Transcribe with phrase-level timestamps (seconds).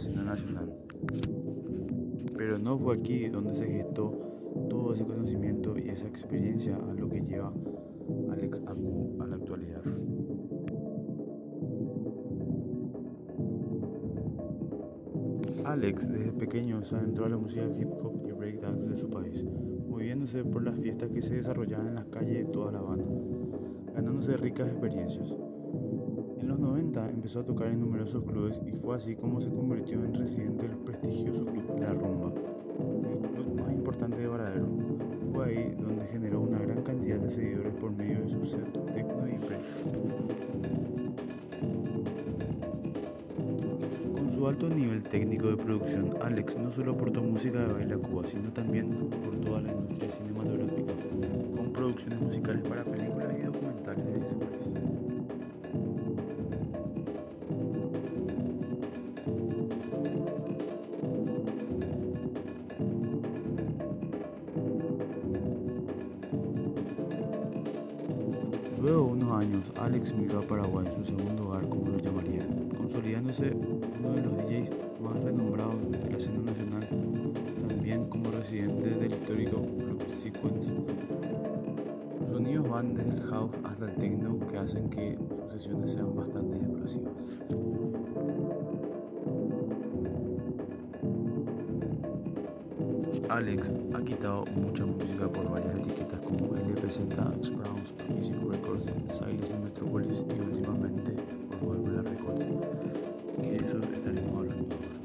[0.00, 0.72] escena nacional.
[2.36, 4.18] Pero no fue aquí donde se gestó
[4.70, 7.52] todo ese conocimiento y esa experiencia a lo que lleva
[8.32, 9.82] Alex Acu a la actualidad.
[15.64, 19.44] Alex desde pequeño se adentró a la música hip hop y breakdance de su país,
[19.86, 23.04] moviéndose por las fiestas que se desarrollaban en las calles de toda La Habana,
[23.94, 25.34] ganándose ricas experiencias.
[26.40, 30.02] En los 90 empezó a tocar en numerosos clubes y fue así como se convirtió
[30.02, 34.66] en residente del prestigioso club La Rumba, el club más importante de Varadero.
[35.34, 39.28] Fue ahí donde generó una gran cantidad de seguidores por medio de su set techno
[39.28, 39.60] y break.
[44.14, 47.98] Con su alto nivel técnico de producción, Alex no solo aportó música de baile a
[47.98, 50.94] Cuba, sino también por toda la industria cinematográfica,
[51.54, 54.59] con producciones musicales para películas y documentales de
[70.40, 72.46] a Paraguay, su segundo hogar, como lo llamaría,
[72.76, 74.70] consolidándose uno de los DJs
[75.00, 76.88] más renombrados de la escena nacional,
[77.68, 80.70] también como residente del histórico Club Sequence.
[82.18, 86.16] Sus sonidos van desde el house hasta el techno que hacen que sus sesiones sean
[86.16, 87.14] bastante explosivas.
[93.28, 96.98] Alex ha quitado mucha música por varias etiquetas como LPZ,
[97.46, 97.94] Sprouts,
[99.10, 101.12] Silas y Metropolis y últimamente
[101.60, 102.44] por Volver Records,
[103.42, 105.00] que de eso estaremos hablando ahora.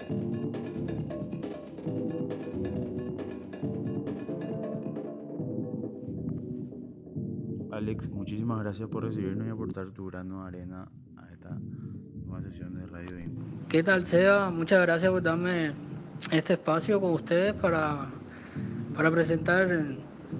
[7.71, 10.87] Alex, muchísimas gracias por recibirnos y aportar tu grano de arena
[11.17, 11.57] a esta
[12.25, 13.41] nueva sesión de Radio Info.
[13.67, 14.49] ¿Qué tal, Seba?
[14.49, 15.73] Muchas gracias por darme
[16.31, 18.09] este espacio con ustedes para,
[18.95, 19.67] para presentar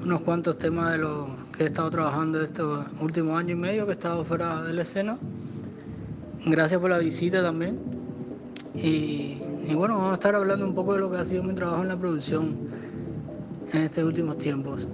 [0.04, 3.92] unos cuantos temas de lo que he estado trabajando estos últimos años y medio que
[3.92, 5.18] he estado fuera de la escena.
[6.46, 7.80] Gracias por la visita también.
[8.76, 11.54] Y, y bueno, vamos a estar hablando un poco de lo que ha sido mi
[11.54, 12.58] trabajo en la producción
[13.74, 14.88] en estos últimos tiempos.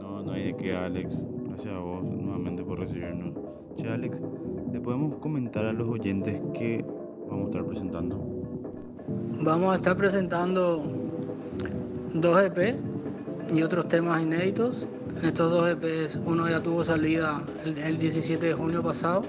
[0.00, 1.16] No, no hay de qué, Alex.
[1.48, 3.34] Gracias a vos nuevamente por recibirnos.
[3.76, 4.18] Che, Alex,
[4.72, 6.84] ¿le podemos comentar a los oyentes que
[7.28, 8.20] vamos a estar presentando?
[9.42, 10.82] Vamos a estar presentando
[12.14, 12.76] dos EP
[13.52, 14.86] y otros temas inéditos.
[15.22, 19.24] Estos dos EPs, uno ya tuvo salida el, el 17 de junio pasado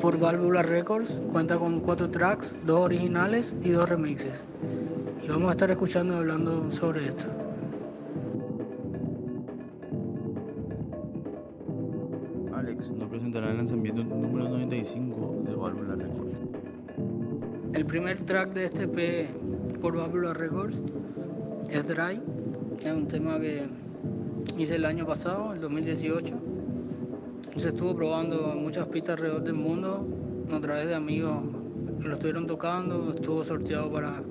[0.00, 1.20] por Válvula Records.
[1.32, 4.44] Cuenta con cuatro tracks, dos originales y dos remixes.
[5.22, 7.26] Y vamos a estar escuchando y hablando sobre esto.
[12.54, 16.36] Alex nos presentará el lanzamiento número 95 de Válvula Records.
[17.74, 19.30] El primer track de este EP
[19.80, 20.82] por Válvula Records
[21.72, 22.20] es Dry.
[22.80, 23.62] Es un tema que
[24.58, 26.34] hice el año pasado, el 2018.
[27.56, 30.06] Se estuvo probando en muchas pistas alrededor del mundo
[30.52, 31.42] a través de amigos
[32.00, 33.12] que lo estuvieron tocando.
[33.14, 34.22] Estuvo sorteado para,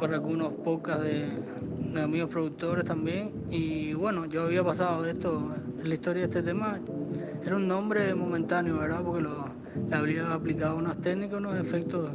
[0.00, 3.32] para algunos podcasts de, amigos productores también.
[3.50, 6.80] Y bueno, yo había pasado de esto, la historia de este tema.
[7.44, 9.02] Era un nombre momentáneo, ¿verdad?
[9.04, 9.44] Porque lo,
[9.88, 12.10] le habría aplicado unas técnicas, unos efectos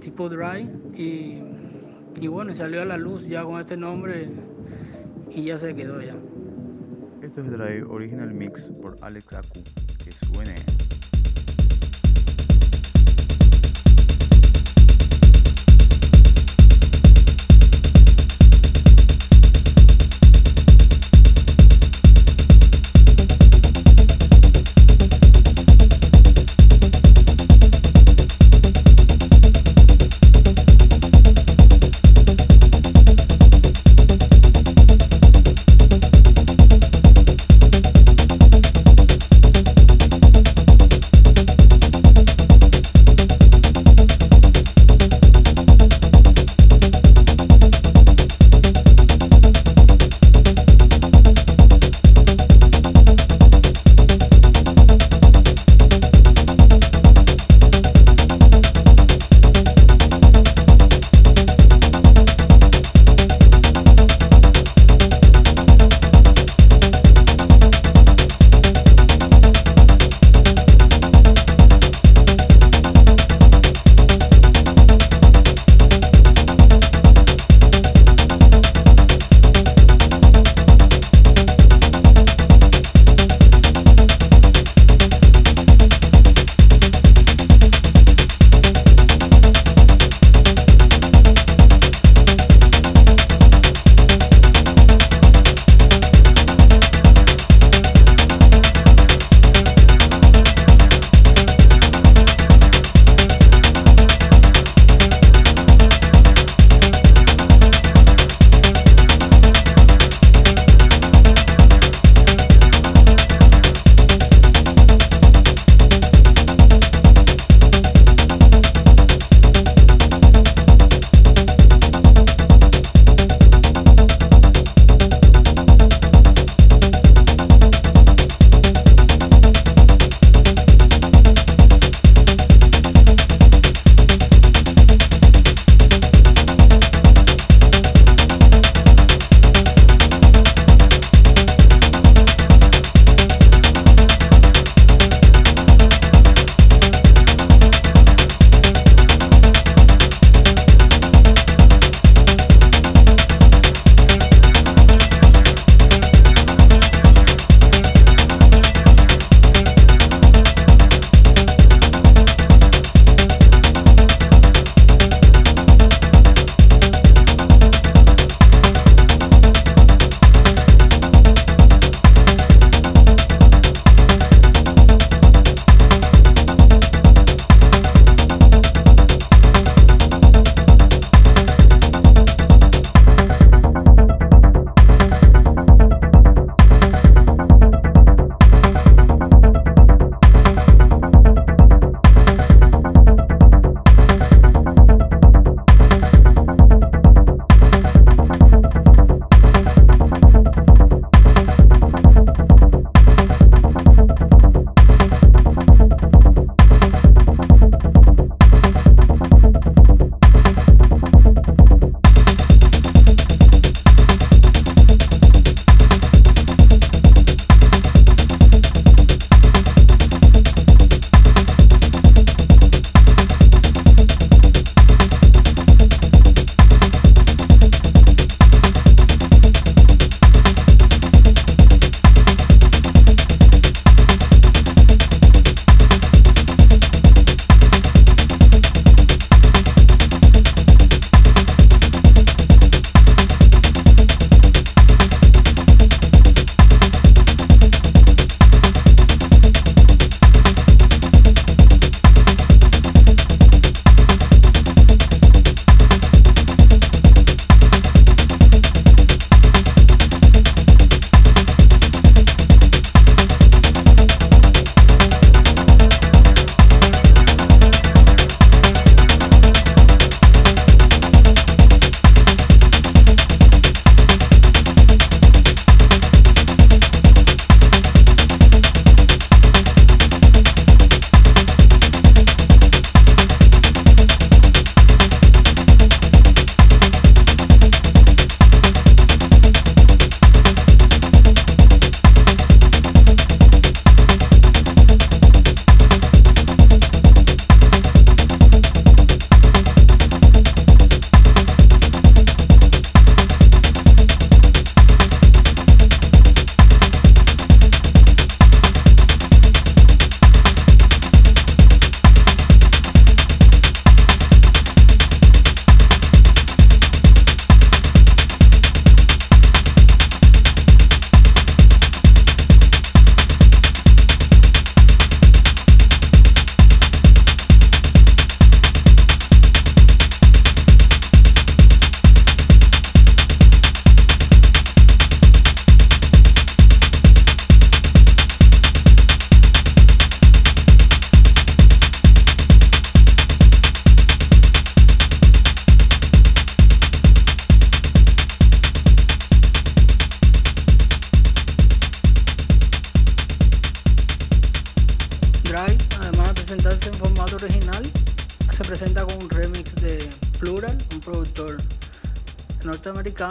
[0.00, 0.70] tipo dry.
[0.96, 1.42] Y,
[2.20, 4.28] y bueno, salió a la luz ya con este nombre
[5.30, 6.14] y ya se quedó ya.
[7.22, 9.62] Esto es Drive Original Mix por Alex Acu.
[10.04, 10.54] Que suene.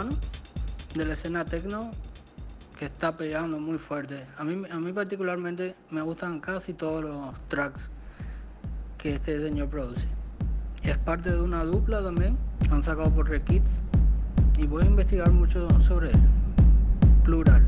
[0.04, 1.90] De la escena techno
[2.78, 4.26] que está pegando muy fuerte.
[4.36, 7.90] A mí, a mí particularmente me gustan casi todos los tracks
[8.98, 10.06] que este señor produce.
[10.82, 12.36] Es parte de una dupla también,
[12.70, 13.82] han sacado por Rekids
[14.58, 16.20] y voy a investigar mucho sobre él.
[17.24, 17.66] Plural.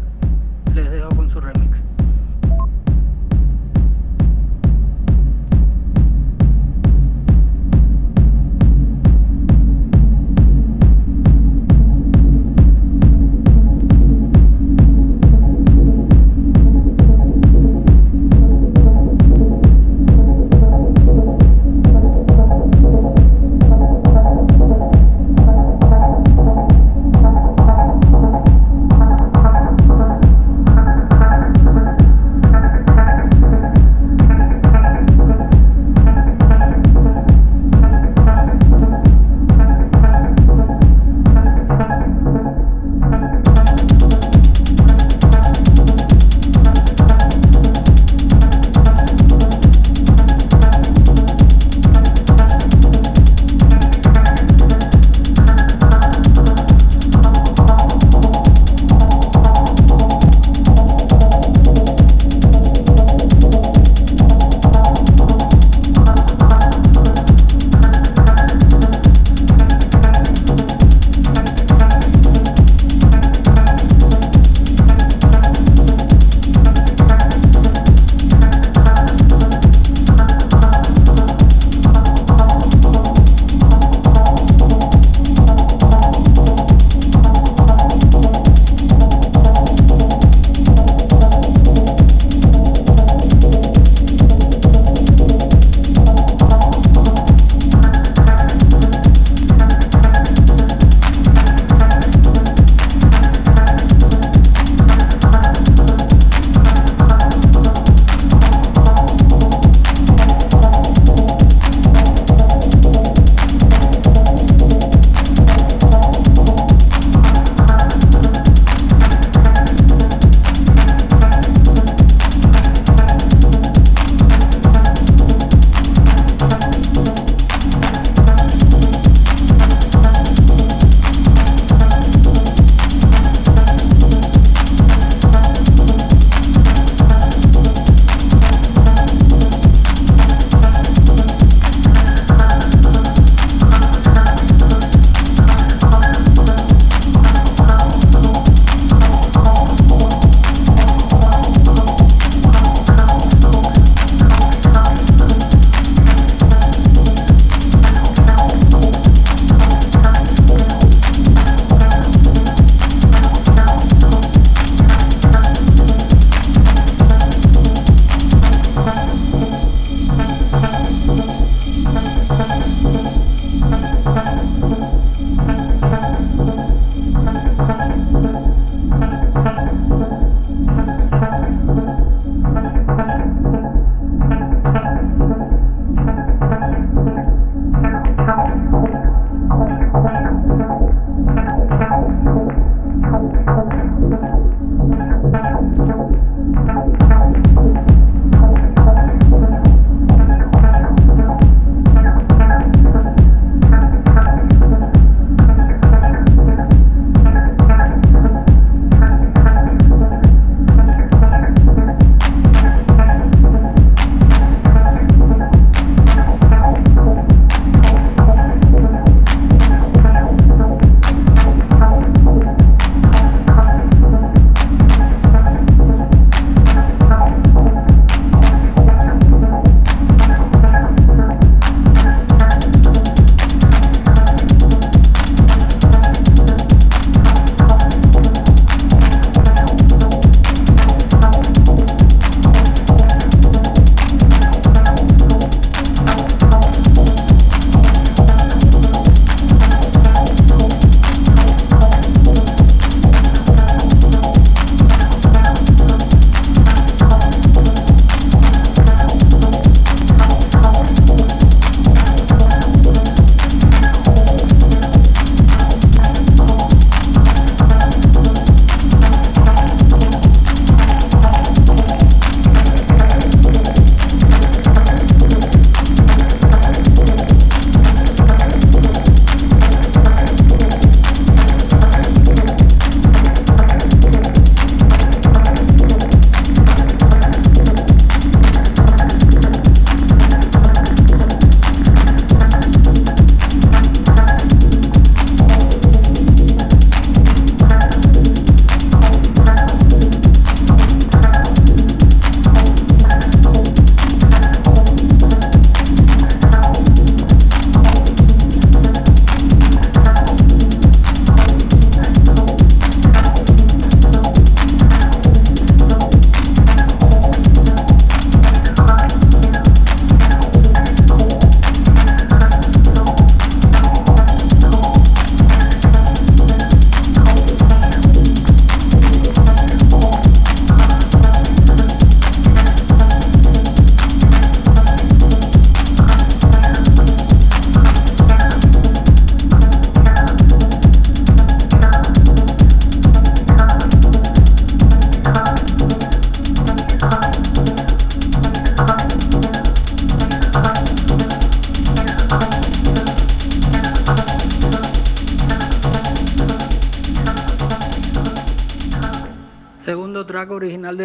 [0.75, 1.87] Les dejo con su remix.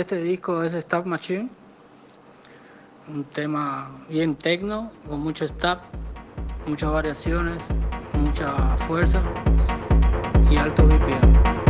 [0.04, 1.50] Este disco es Stop Machine,
[3.08, 5.80] un tema bien techno, con mucho stop,
[6.68, 7.60] muchas variaciones,
[8.12, 9.22] mucha fuerza
[10.52, 11.63] y alto BPM.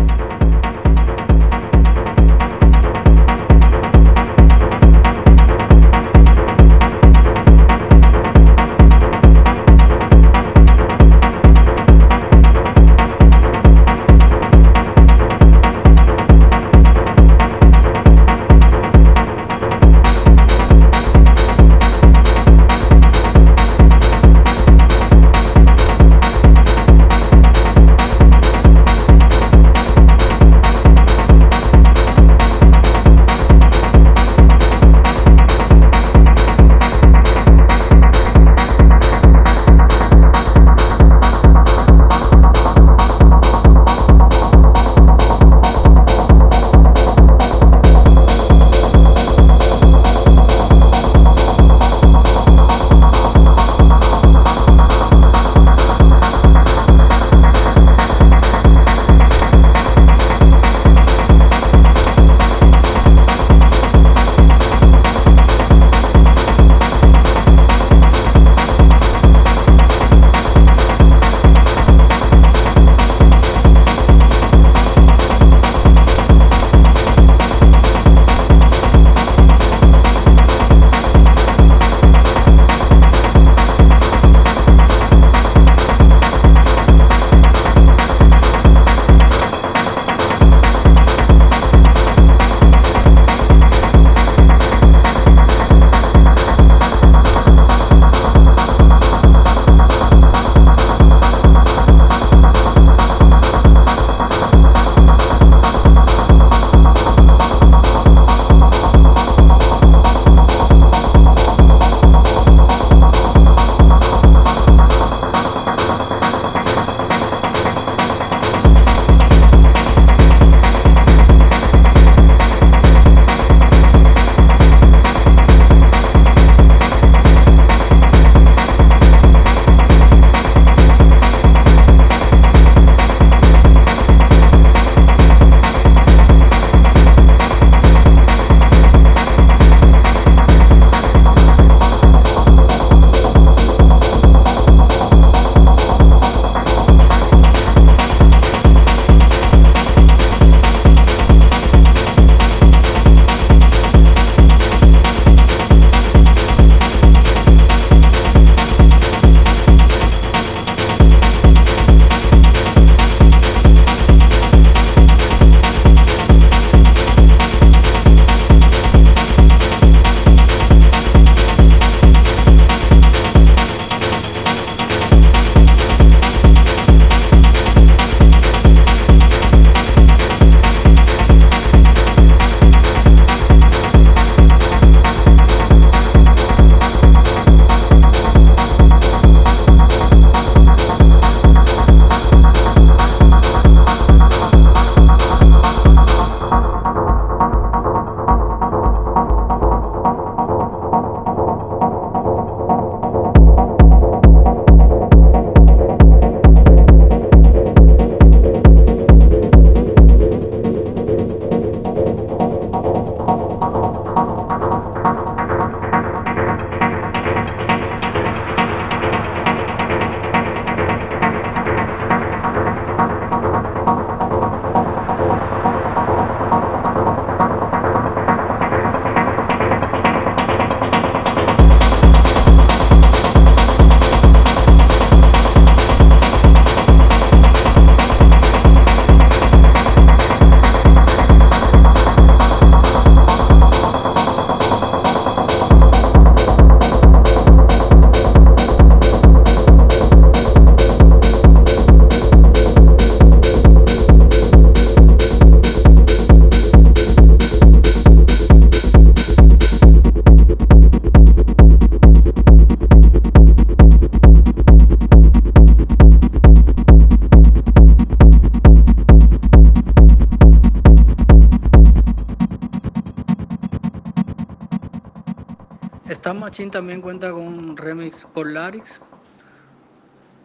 [276.54, 279.02] Machine también cuenta con un remix por Larix,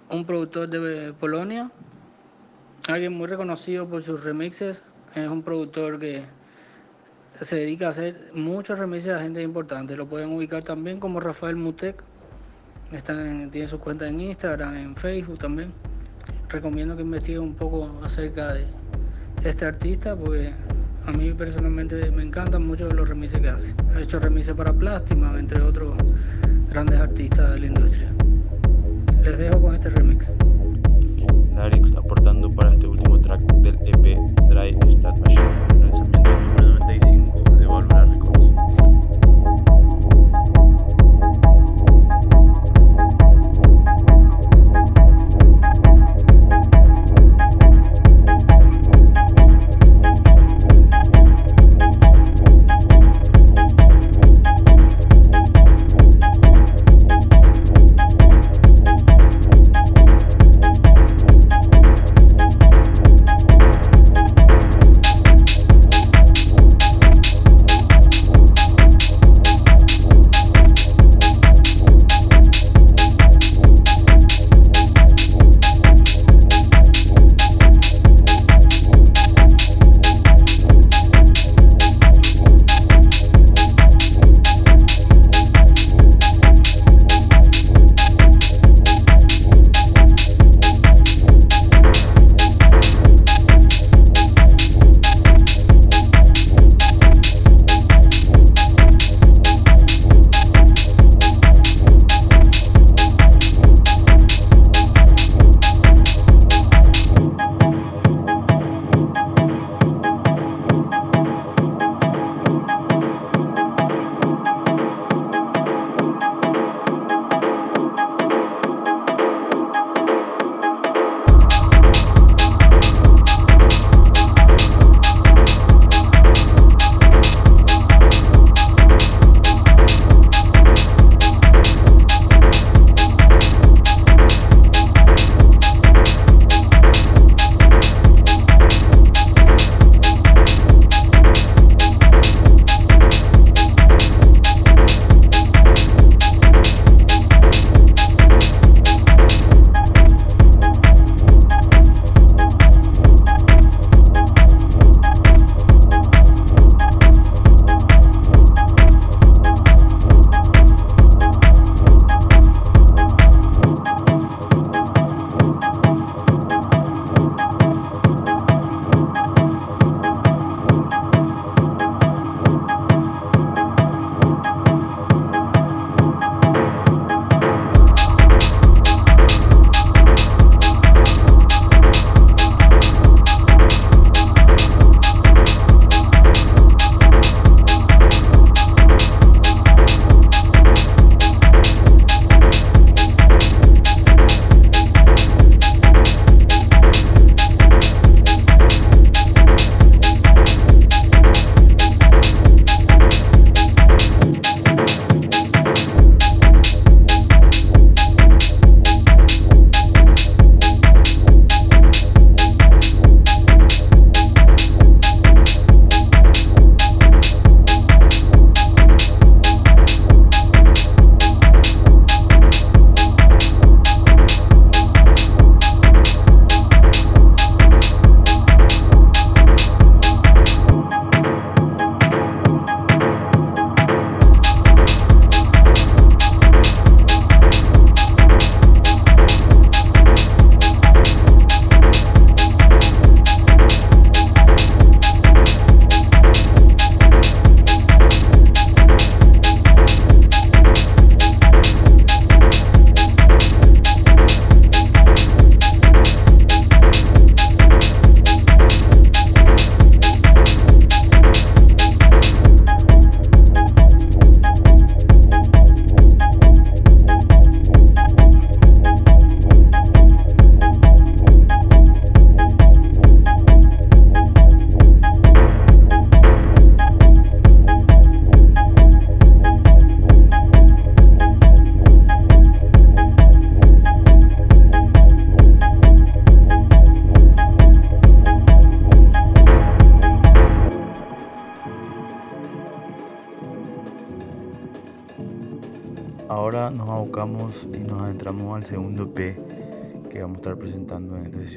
[0.08, 1.70] un productor de Polonia,
[2.88, 4.82] alguien muy reconocido por sus remixes,
[5.14, 6.22] es un productor que
[7.42, 9.98] se dedica a hacer muchos remixes a gente importante.
[9.98, 12.02] Lo pueden ubicar también como Rafael Mutek.
[13.52, 15.74] tiene su cuenta en Instagram, en Facebook también.
[16.48, 18.64] Recomiendo que investiguen un poco acerca de
[19.44, 20.54] este artista, porque
[21.08, 23.74] a mí personalmente me encantan mucho los remises que hace.
[23.94, 25.96] Ha hecho remises para Plástima, entre otros
[26.68, 28.10] grandes artistas de la industria.
[29.22, 30.34] Les dejo con este remix.
[31.54, 34.18] Darix aportando para este último track del EP
[34.50, 35.47] Dry Stat Machine,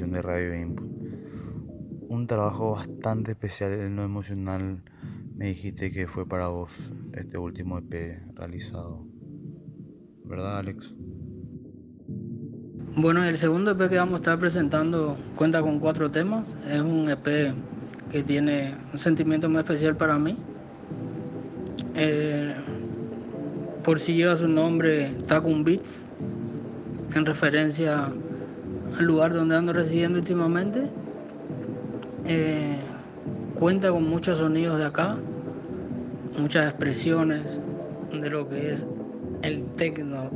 [0.00, 0.88] de Radio Input.
[2.08, 4.82] Un trabajo bastante especial en lo emocional,
[5.36, 6.72] me dijiste que fue para vos
[7.12, 9.04] este último EP realizado.
[10.24, 10.94] ¿Verdad, Alex?
[12.96, 16.48] Bueno, el segundo EP que vamos a estar presentando cuenta con cuatro temas.
[16.66, 17.54] Es un EP
[18.10, 20.38] que tiene un sentimiento muy especial para mí.
[21.94, 22.54] Eh,
[23.84, 26.08] por si lleva su nombre Tacum Beats,
[27.14, 28.10] en referencia
[28.98, 30.82] al lugar donde ando residiendo últimamente.
[32.24, 32.76] Eh,
[33.54, 35.16] cuenta con muchos sonidos de acá,
[36.38, 37.42] muchas expresiones
[38.12, 38.86] de lo que es
[39.42, 40.30] el techno.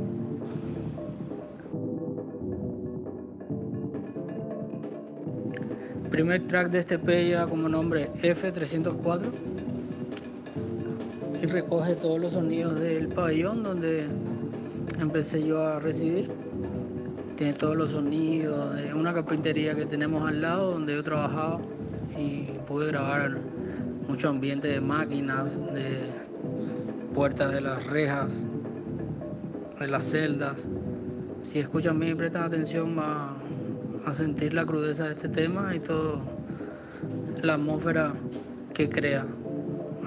[6.11, 9.29] Primer track de este EP lleva como nombre F304
[11.41, 14.07] y recoge todos los sonidos del pabellón donde
[14.99, 16.46] empecé yo a residir.
[17.37, 21.59] Tiene todos los sonidos de una carpintería que tenemos al lado donde yo trabajaba
[22.17, 23.37] y pude grabar
[24.07, 25.99] mucho ambiente de máquinas, de
[27.13, 28.43] puertas de las rejas,
[29.79, 30.67] de las celdas.
[31.43, 33.37] Si escuchan bien y prestan atención va
[34.03, 36.19] a sentir la crudeza de este tema y toda
[37.43, 38.13] la atmósfera
[38.73, 39.27] que crea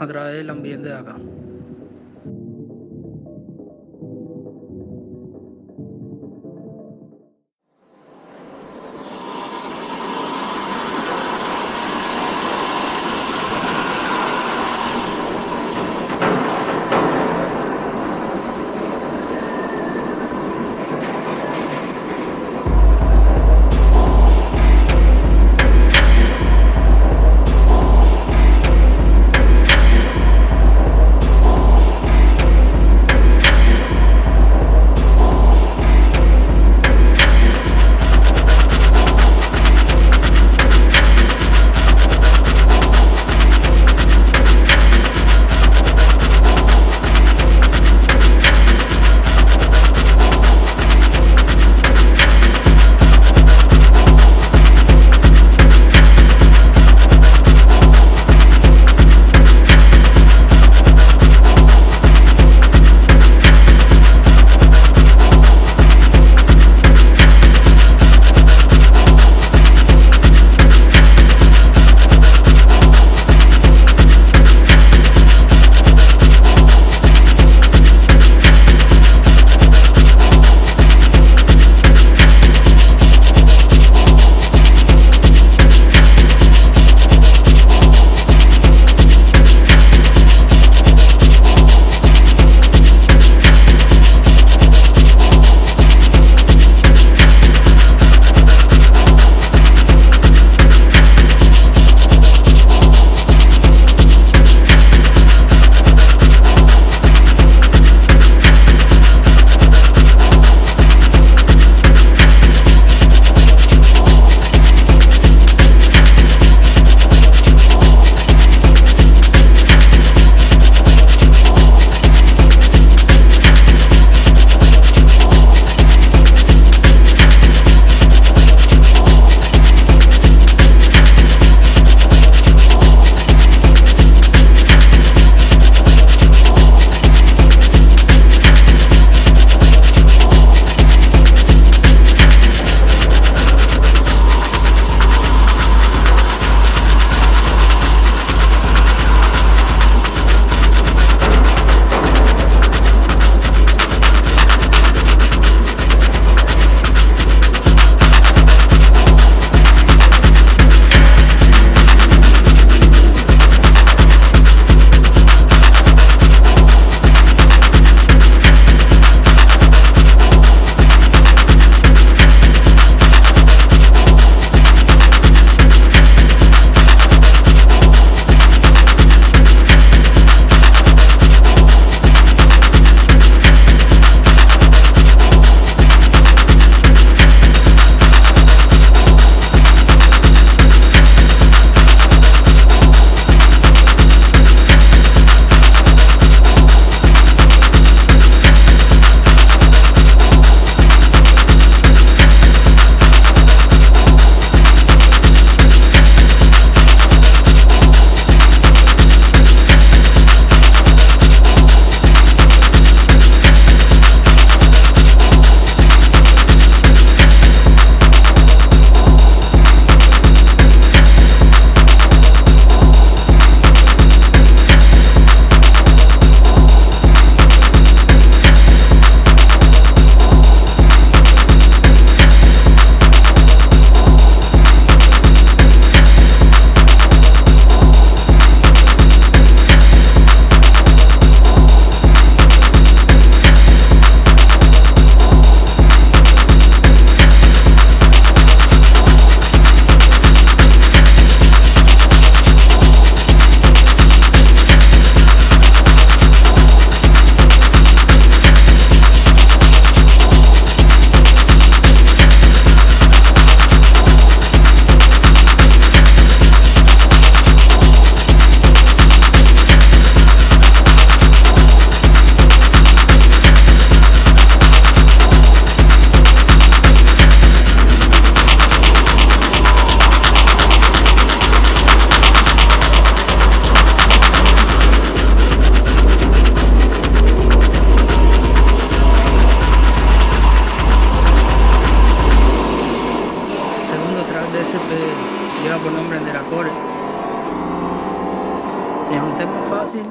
[0.00, 1.16] a través del ambiente de acá.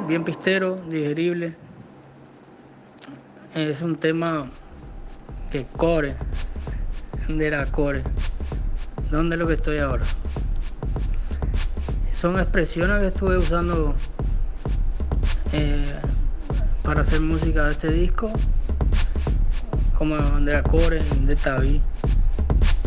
[0.10, 1.56] Bien pistero, digerible.
[3.54, 4.50] Es un tema
[5.52, 6.16] que core,
[7.28, 8.02] Enderacore.
[9.12, 10.04] ¿Dónde es lo que estoy ahora?
[12.12, 13.94] Son expresiones que estuve usando
[15.54, 15.94] eh,
[16.82, 18.32] para hacer música de este disco,
[19.96, 21.84] como Enderacore, de Tavi.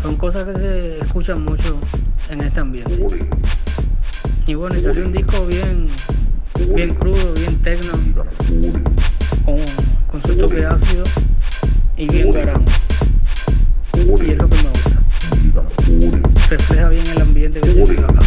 [0.02, 1.78] Son cosas que se escuchan mucho
[2.30, 3.06] en este ambiente.
[4.48, 5.86] Y bueno, y salió un disco bien,
[6.74, 7.92] bien crudo, bien tecno,
[9.44, 9.56] con,
[10.10, 11.04] con su toque ácido
[11.96, 12.64] y bien garango.
[13.94, 15.02] Y es lo que me gusta.
[16.50, 18.22] Refleja bien el ambiente que se vive acá.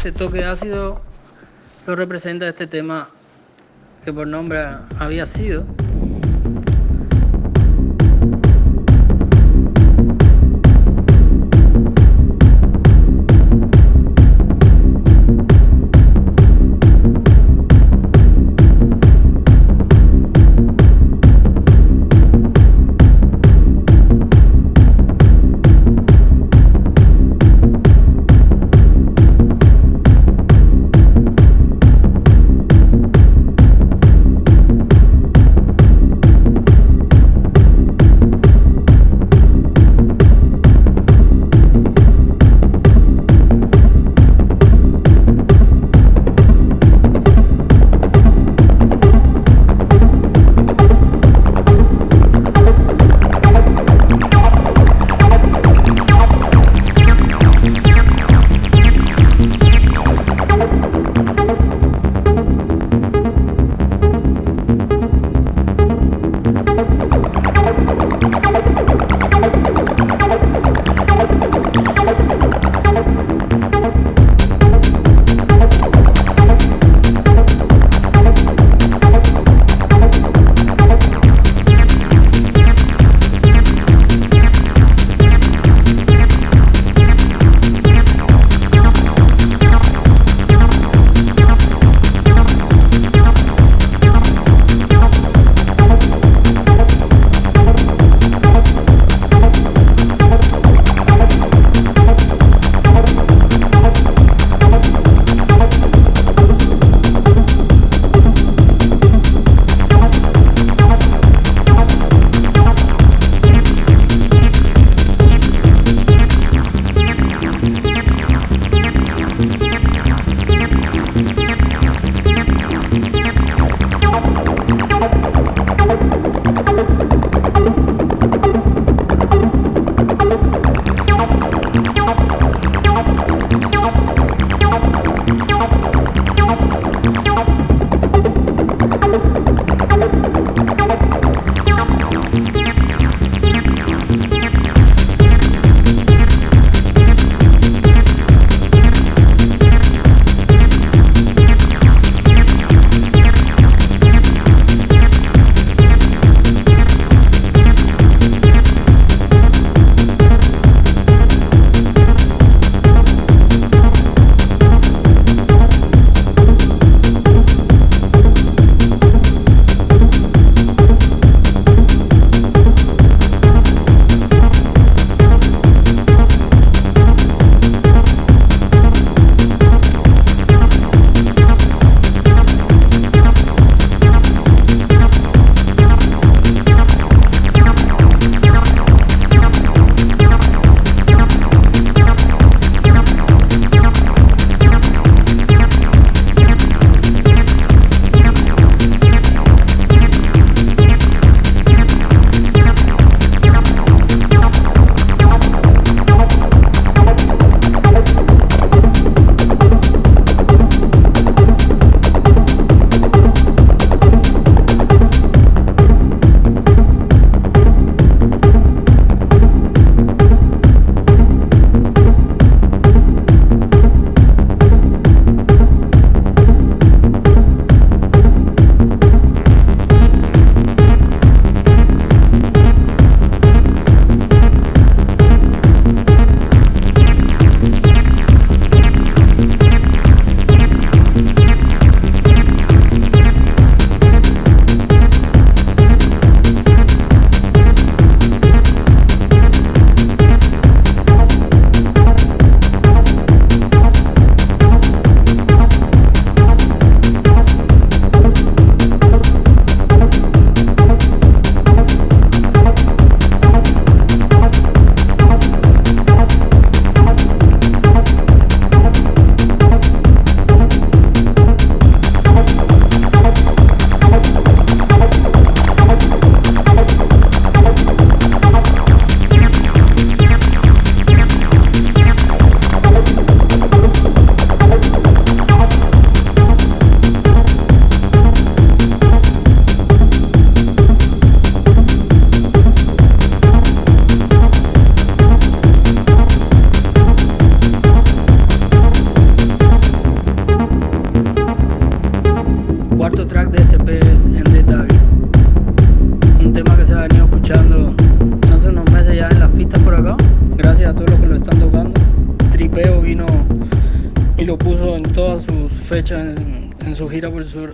[0.00, 0.98] Ese toque ácido
[1.86, 3.10] lo representa este tema
[4.02, 4.64] que por nombre
[4.98, 5.66] había sido.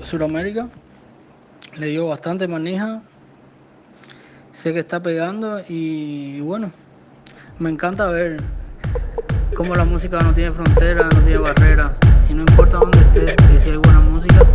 [0.07, 0.68] Sudamérica.
[1.76, 3.02] Le dio bastante manija.
[4.52, 6.70] Sé que está pegando y bueno,
[7.59, 8.40] me encanta ver
[9.54, 11.98] cómo la música no tiene fronteras, no tiene barreras
[12.30, 14.46] y no importa dónde estés y si hay buena música,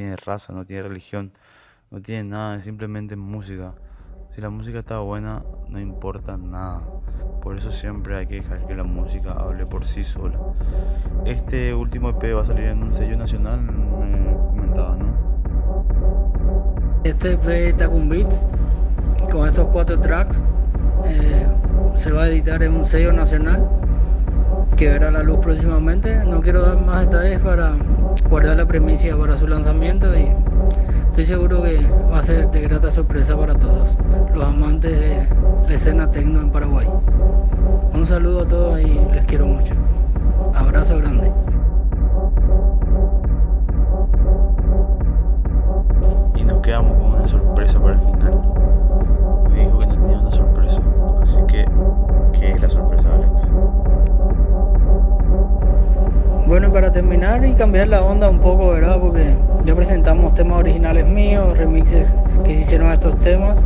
[0.00, 1.32] tiene raza, no tiene religión,
[1.90, 3.74] no tiene nada, es simplemente música.
[4.34, 6.82] Si la música está buena, no importa nada.
[7.42, 10.38] Por eso siempre hay que dejar que la música hable por sí sola.
[11.26, 15.20] Este último EP va a salir en un sello nacional, me ¿no?
[17.04, 18.46] Este EP Tacum Beats,
[19.30, 20.42] con estos cuatro tracks,
[21.04, 21.46] eh,
[21.94, 23.68] se va a editar en un sello nacional
[24.78, 26.24] que verá la luz próximamente.
[26.24, 27.74] No quiero dar más detalles para
[28.28, 30.32] guardar la premisa para su lanzamiento y
[31.08, 31.78] estoy seguro que
[32.12, 33.96] va a ser de grata sorpresa para todos
[34.34, 35.26] los amantes de
[35.68, 36.86] la escena tecno en Paraguay.
[37.92, 39.74] Un saludo a todos y les quiero mucho.
[40.54, 41.30] Abrazo grande.
[46.36, 48.40] Y nos quedamos con una sorpresa para el final.
[49.50, 50.80] Me dijo que no tenía una sorpresa.
[51.22, 51.64] Así que,
[52.32, 52.99] ¿qué es la sorpresa,
[56.50, 58.98] Bueno, para terminar y cambiar la onda un poco, ¿verdad?
[59.00, 63.64] Porque ya presentamos temas originales míos, remixes que se hicieron a estos temas.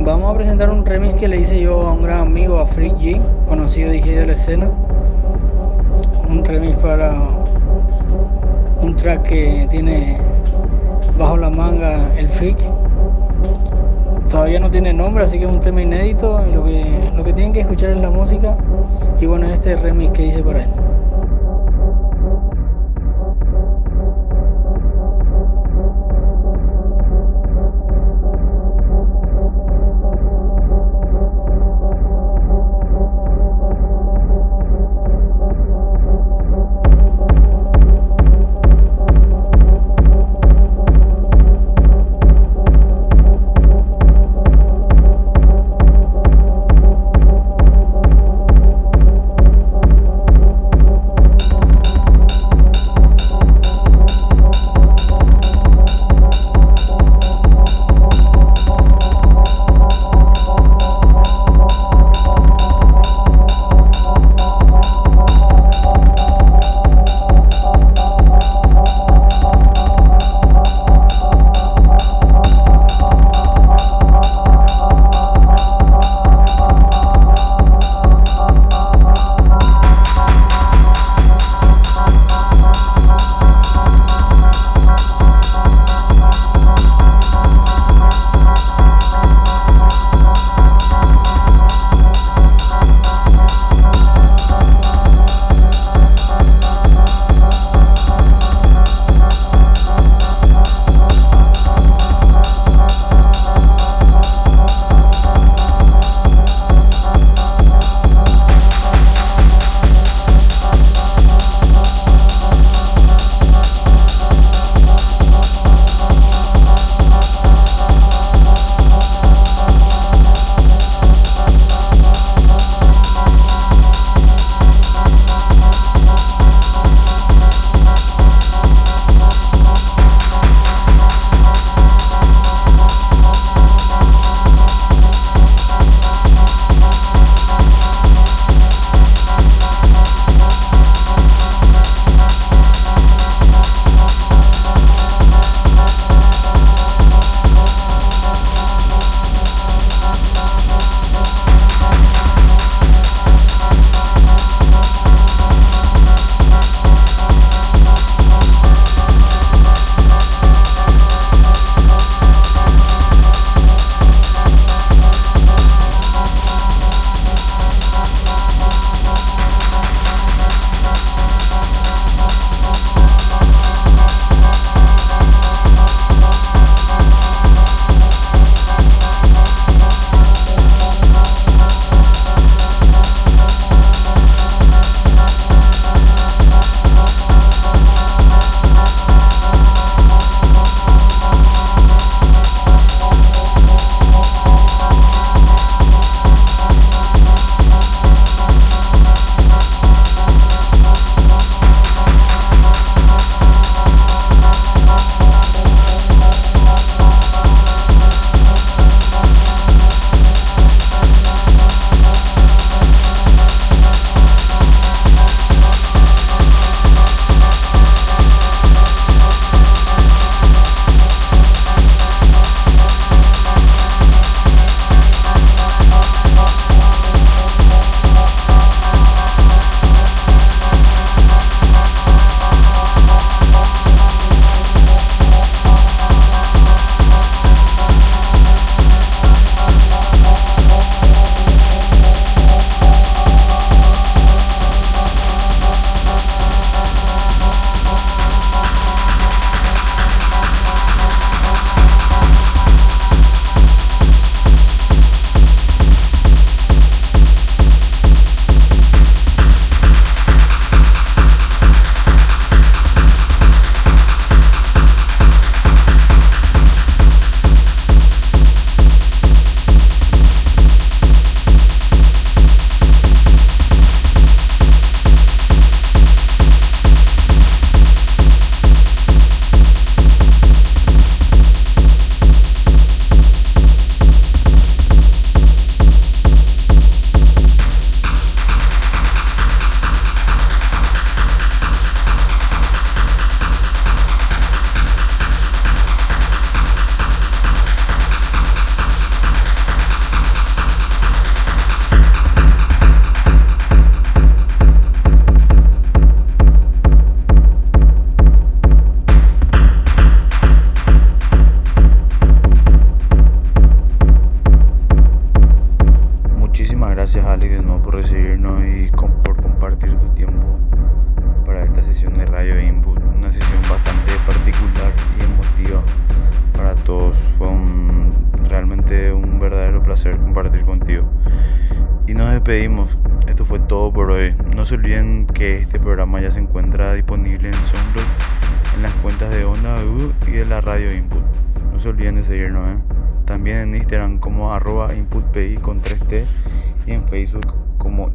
[0.00, 2.96] Vamos a presentar un remix que le hice yo a un gran amigo, a Freak
[2.98, 4.70] G, conocido DJ de la escena.
[6.28, 7.16] Un remix para
[8.80, 10.18] un track que tiene
[11.18, 12.58] bajo la manga el Freak.
[14.30, 16.38] Todavía no tiene nombre, así que es un tema inédito.
[16.46, 18.56] Lo que, lo que tienen que escuchar es la música.
[19.20, 20.85] Y bueno, este remix que hice para él.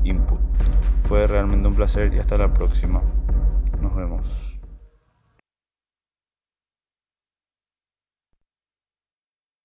[0.04, 0.40] Input.
[1.08, 3.02] Fue realmente un placer y hasta la próxima.
[3.82, 4.51] Nos vemos.